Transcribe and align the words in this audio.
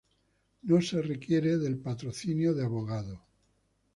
No 0.63 0.81
se 0.81 0.99
requiere 0.99 1.59
del 1.59 1.77
patrocinio 1.77 2.55
de 2.55 2.65
abogado. 2.65 3.21